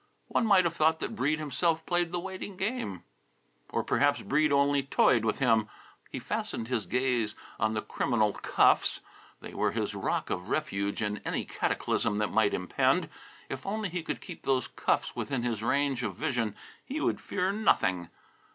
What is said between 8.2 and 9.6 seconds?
cuffs. They